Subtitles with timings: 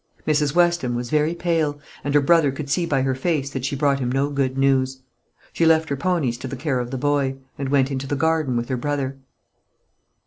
[0.25, 0.55] Mrs.
[0.55, 3.99] Weston was very pale; and her brother could see by her face that she brought
[3.99, 5.03] him no good news.
[5.53, 8.57] She left her ponies to the care of the boy, and went into the garden
[8.57, 9.19] with her brother.